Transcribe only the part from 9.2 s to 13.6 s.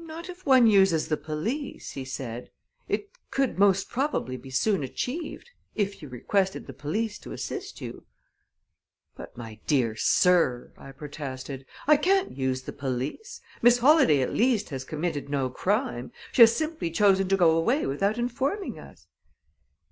my dear sir," I protested. "I can't use the police.